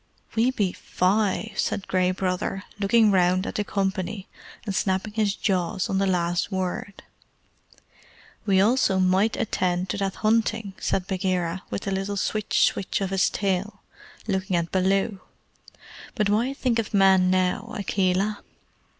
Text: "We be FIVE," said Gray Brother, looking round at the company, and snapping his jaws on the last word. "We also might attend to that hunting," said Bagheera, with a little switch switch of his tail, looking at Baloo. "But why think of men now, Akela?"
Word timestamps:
"We 0.35 0.49
be 0.49 0.73
FIVE," 0.73 1.59
said 1.59 1.87
Gray 1.87 2.09
Brother, 2.09 2.63
looking 2.79 3.11
round 3.11 3.45
at 3.45 3.53
the 3.53 3.63
company, 3.63 4.27
and 4.65 4.73
snapping 4.73 5.13
his 5.13 5.35
jaws 5.35 5.91
on 5.91 5.99
the 5.99 6.07
last 6.07 6.51
word. 6.51 7.03
"We 8.43 8.59
also 8.61 8.97
might 8.97 9.37
attend 9.37 9.89
to 9.89 9.97
that 9.97 10.15
hunting," 10.15 10.73
said 10.79 11.05
Bagheera, 11.05 11.61
with 11.69 11.85
a 11.85 11.91
little 11.91 12.17
switch 12.17 12.65
switch 12.65 12.99
of 12.99 13.11
his 13.11 13.29
tail, 13.29 13.83
looking 14.27 14.55
at 14.55 14.71
Baloo. 14.71 15.19
"But 16.15 16.29
why 16.31 16.55
think 16.55 16.79
of 16.79 16.95
men 16.95 17.29
now, 17.29 17.71
Akela?" 17.77 18.41